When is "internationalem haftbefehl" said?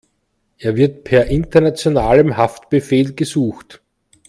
1.27-3.13